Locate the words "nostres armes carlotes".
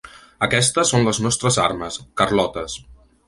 1.27-2.79